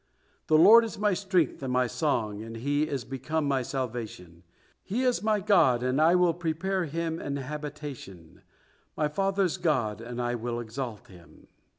The 0.47 0.57
Lord 0.57 0.83
is 0.83 0.97
my 0.97 1.13
strength 1.13 1.61
and 1.61 1.71
my 1.71 1.85
song, 1.85 2.41
and 2.41 2.57
He 2.57 2.87
is 2.87 3.05
become 3.05 3.47
my 3.47 3.61
salvation; 3.61 4.41
He 4.81 5.03
is 5.03 5.21
my 5.21 5.39
God, 5.39 5.83
and 5.83 6.01
I 6.01 6.15
will 6.15 6.33
prepare 6.33 6.85
Him 6.85 7.19
and 7.19 7.37
habitation; 7.37 8.41
my 8.97 9.07
father's 9.07 9.57
God, 9.57 10.01
and 10.01 10.19
I 10.19 10.33
will 10.33 10.59
exalt 10.59 11.05
Him." 11.07 11.45